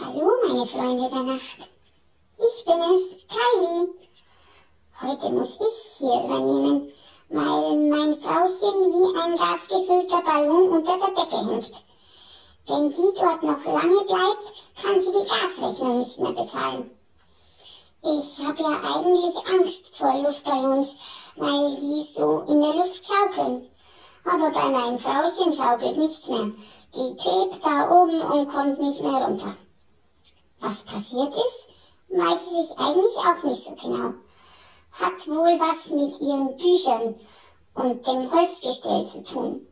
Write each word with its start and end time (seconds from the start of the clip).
Hallo, 0.00 0.30
meine 0.46 0.64
Freunde 0.64 1.10
der 1.10 1.24
Nacht. 1.24 1.58
Ich 2.36 2.64
bin 2.64 2.80
es, 2.80 3.26
Kylie. 3.26 3.88
Heute 5.02 5.28
muss 5.30 5.56
ich 5.58 5.98
hier 5.98 6.22
übernehmen, 6.22 6.92
weil 7.30 7.76
mein 7.90 8.20
Frauchen 8.20 8.92
wie 8.92 9.18
ein 9.18 9.36
gasgefüllter 9.36 10.22
Ballon 10.22 10.68
unter 10.68 10.98
der 10.98 11.08
Decke 11.08 11.50
hängt. 11.50 11.84
Wenn 12.68 12.90
die 12.90 13.12
dort 13.18 13.42
noch 13.42 13.64
lange 13.64 14.04
bleibt, 14.04 14.52
kann 14.80 15.00
sie 15.00 15.10
die 15.10 15.26
Gasrechnung 15.26 15.98
nicht 15.98 16.20
mehr 16.20 16.32
bezahlen. 16.32 16.90
Ich 18.02 18.46
habe 18.46 18.62
ja 18.62 18.80
eigentlich 18.94 19.36
Angst 19.48 19.96
vor 19.96 20.22
Luftballons, 20.22 20.94
weil 21.34 21.74
die 21.74 22.06
so 22.14 22.44
in 22.46 22.60
der 22.60 22.74
Luft 22.74 23.04
schaukeln. 23.04 23.68
Aber 24.24 24.50
bei 24.50 24.68
meinem 24.68 25.00
Frauchen 25.00 25.52
schaukelt 25.52 25.96
nichts 25.96 26.28
mehr. 26.28 26.52
Die 26.94 27.16
klebt 27.16 27.64
da 27.64 27.90
oben 27.90 28.20
und 28.20 28.48
kommt 28.48 28.78
nicht 28.78 29.02
mehr 29.02 29.24
runter. 29.26 29.56
Was 30.60 30.82
passiert 30.82 31.34
ist, 31.34 31.68
weiß 32.08 32.40
ich 32.42 32.78
eigentlich 32.78 33.16
auch 33.16 33.42
nicht 33.44 33.64
so 33.64 33.74
genau. 33.76 34.14
Hat 34.90 35.28
wohl 35.28 35.60
was 35.60 35.90
mit 35.90 36.20
ihren 36.20 36.56
Büchern 36.56 37.14
und 37.74 38.06
dem 38.06 38.32
Holzgestell 38.32 39.06
zu 39.06 39.22
tun. 39.22 39.66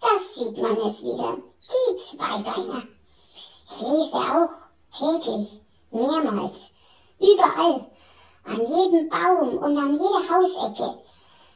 Das 0.00 0.34
sieht 0.36 0.56
man 0.56 0.76
es 0.76 1.02
wieder, 1.02 1.38
die 1.68 1.96
Zweibeiner. 1.96 2.82
Ich 3.66 3.80
lese 3.80 4.16
auch 4.16 4.50
täglich, 4.96 5.60
mehrmals, 5.90 6.70
überall, 7.18 7.90
an 8.44 8.60
jedem 8.60 9.08
Baum 9.08 9.58
und 9.58 9.78
an 9.78 9.92
jeder 9.94 10.28
Hausecke, 10.30 11.02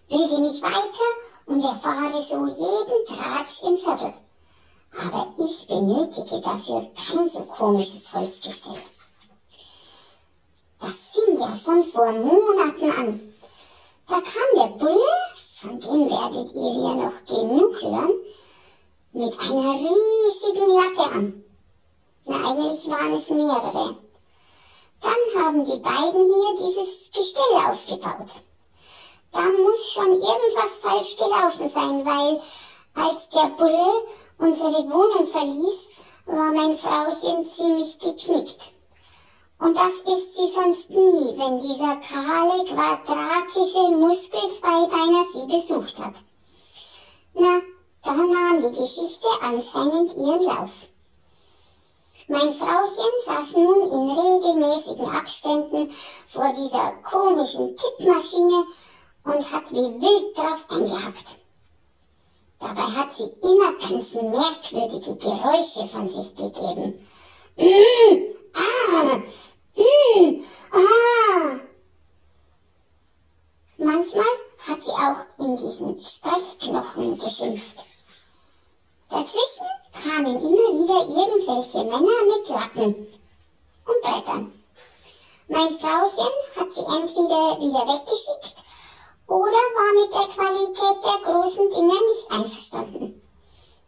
bilde 0.08 0.38
mich 0.40 0.62
weiter 0.62 1.10
und 1.46 1.62
erfahre 1.62 2.22
so 2.24 2.46
jeden 2.46 3.06
Tratsch 3.06 3.62
im 3.62 3.78
Viertel 3.78 4.14
aber 4.96 5.34
ich 5.38 5.66
benötige 5.66 6.40
dafür 6.40 6.90
kein 6.94 7.28
so 7.28 7.40
komisches 7.40 8.12
Holzgestell. 8.12 8.82
Das 10.80 11.08
fing 11.12 11.38
ja 11.38 11.56
schon 11.56 11.84
vor 11.84 12.12
Monaten 12.12 12.90
an. 12.90 13.34
Da 14.06 14.20
kam 14.20 14.48
der 14.56 14.78
Bulle, 14.78 14.98
von 15.60 15.80
dem 15.80 16.08
werdet 16.08 16.54
ihr 16.54 16.72
hier 16.72 16.94
noch 16.94 17.24
genug 17.26 17.82
hören, 17.82 18.12
mit 19.12 19.38
einer 19.38 19.74
riesigen 19.74 20.68
Latte 20.68 21.12
an. 21.12 21.44
Na, 22.24 22.36
eigentlich 22.36 22.88
waren 22.88 23.12
es 23.14 23.28
mehrere. 23.30 23.96
Dann 25.00 25.42
haben 25.44 25.64
die 25.64 25.78
beiden 25.78 26.26
hier 26.26 26.56
dieses 26.58 27.10
Gestell 27.12 27.70
aufgebaut. 27.70 28.42
Da 29.32 29.42
muss 29.42 29.92
schon 29.92 30.12
irgendwas 30.12 30.78
falsch 30.80 31.16
gelaufen 31.16 31.68
sein, 31.68 32.04
weil 32.04 32.40
als 32.94 33.28
der 33.28 33.48
Bulle 33.56 34.06
unsere 34.38 34.88
Wohnung 34.90 35.26
verließ, 35.26 35.88
war 36.26 36.52
mein 36.52 36.76
Frauchen 36.76 37.44
ziemlich 37.46 37.98
geknickt. 37.98 38.72
Und 39.58 39.76
das 39.76 39.92
ist 40.14 40.36
sie 40.36 40.52
sonst 40.54 40.90
nie, 40.90 41.36
wenn 41.36 41.60
dieser 41.60 41.96
kahle, 41.96 42.64
quadratische 42.64 43.90
Muskelzweibeiner 43.90 45.24
sie 45.32 45.46
besucht 45.46 45.98
hat. 45.98 46.14
Na, 47.34 47.60
da 48.04 48.12
nahm 48.12 48.62
die 48.62 48.78
Geschichte 48.78 49.26
anscheinend 49.40 50.14
ihren 50.14 50.42
Lauf. 50.42 50.70
Mein 52.28 52.52
Frauchen 52.52 53.12
saß 53.26 53.52
nun 53.54 53.90
in 53.90 54.10
regelmäßigen 54.10 55.08
Abständen 55.08 55.90
vor 56.28 56.52
dieser 56.52 56.92
komischen 57.02 57.74
Tippmaschine 57.74 58.64
und 59.24 59.52
hat 59.52 59.72
wie 59.72 60.00
wild 60.00 60.36
drauf 60.36 60.64
eingehackt. 60.68 61.38
Dabei 62.60 62.82
hat 62.82 63.14
sie 63.14 63.30
immer 63.42 63.72
ganz 63.74 64.12
merkwürdige 64.14 65.16
Geräusche 65.16 65.86
von 65.86 66.08
sich 66.08 66.34
gegeben. 66.34 67.06
Mm, 67.56 68.34
ah, 68.54 69.20
mm, 69.76 70.44
ah. 70.72 71.60
Manchmal 73.76 74.24
hat 74.66 74.82
sie 74.82 74.90
auch 74.90 75.46
in 75.46 75.56
diesen 75.56 76.00
Sprechknochen 76.00 77.18
geschimpft. 77.18 77.78
Dazwischen 79.08 79.66
kamen 79.92 80.36
immer 80.36 80.68
wieder 80.78 81.00
irgendwelche 81.08 81.84
Männer 81.84 82.24
mit 82.26 82.48
Latten 82.48 83.06
und 83.86 84.02
Brettern. 84.02 84.52
Mein 85.48 85.78
Frauchen 85.78 86.32
hat 86.56 86.74
sie 86.74 86.80
entweder 86.80 87.58
wieder 87.60 87.86
weggeschickt 87.86 88.64
oder 89.28 89.64
war 89.76 89.92
mit 89.94 90.12
der 90.12 90.28
Qualität 90.34 91.04
der 91.04 91.32
großen 91.32 91.70
Dinge 91.70 91.94
nicht 91.94 92.30
einverstanden. 92.30 93.22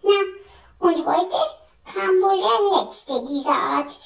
Na, 0.03 0.89
und 0.89 1.06
heute 1.06 1.37
kam 1.84 2.22
wohl 2.22 2.41
dieser 3.27 3.53
Art, 3.53 3.99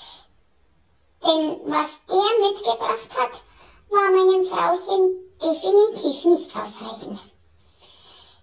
denn 1.24 1.60
was 1.64 1.88
der 2.08 2.48
mitgebracht 2.48 3.08
hat, 3.18 3.42
war 3.90 4.10
meinem 4.10 4.44
Frauchen 4.44 5.24
definitiv 5.42 6.24
nicht 6.24 6.56
ausreichend. 6.56 7.18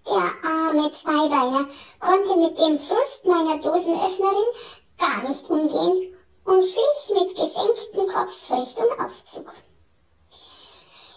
Der 0.07 0.31
arme 0.43 0.91
Zweibeiner 0.91 1.67
konnte 1.99 2.35
mit 2.35 2.57
dem 2.57 2.79
Frust 2.79 3.25
meiner 3.25 3.57
Dosenöffnerin 3.59 4.45
gar 4.97 5.21
nicht 5.23 5.49
umgehen 5.49 6.17
und 6.45 6.63
schlich 6.63 7.11
mit 7.13 7.35
gesenktem 7.35 8.07
Kopf 8.07 8.51
Richtung 8.51 8.99
Aufzug. 8.99 9.51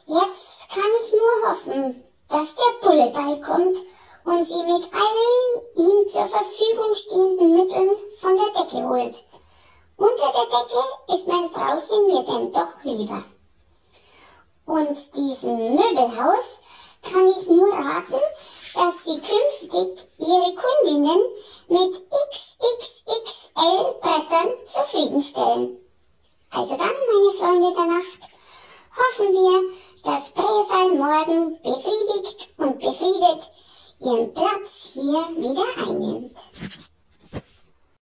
Jetzt 0.07 0.69
kann 0.69 0.91
ich 1.01 1.13
nur 1.13 1.51
hoffen, 1.51 2.05
dass 2.29 2.55
der 2.55 2.89
Bulle 2.89 3.11
bald 3.11 3.43
kommt 3.43 3.79
und 4.25 4.45
sie 4.45 4.63
mit 4.65 4.89
allen 4.93 5.63
ihm 5.77 6.07
zur 6.09 6.27
Verfügung 6.27 6.95
stehenden 6.95 7.53
Mitteln 7.55 7.97
von 8.21 8.37
der 8.37 8.63
Decke 8.63 8.87
holt. 8.87 9.25
Unter 9.97 10.33
der 10.33 10.47
Decke 10.47 10.83
ist 11.15 11.29
mein 11.29 11.51
Frauchen 11.51 12.07
mir 12.09 12.25
denn 12.25 12.53
doch 12.53 12.83
lieber. 12.83 13.25
Und 14.67 15.15
diesem 15.15 15.77
Möbelhaus 15.77 16.59
kann 17.03 17.29
ich 17.29 17.47
nur 17.47 17.73
raten, 17.73 18.21
dass 18.75 19.05
sie 19.05 19.21
künftig 19.21 20.09
ihre 20.19 20.55
Kundinnen 20.55 21.21
mit 21.69 22.11
XXXL 22.11 23.95
Brettern 24.01 24.55
zufriedenstellen. 24.65 25.79
Also 26.51 26.77
dann, 26.77 26.97
meine 27.13 27.33
Freunde 27.39 27.73
der 27.77 27.87
Nacht, 27.87 28.23
hoffen 28.97 29.33
wir, 29.33 29.75
dass 30.03 30.31
Bresal 30.31 30.89
morgen 30.95 31.61
befriedigt 31.63 32.49
und 32.57 32.79
befriedet 32.81 33.51
ihren 34.01 34.35
Platz 34.35 34.93
hier 34.93 35.25
wieder 35.37 35.67
einnimmt. 35.87 36.37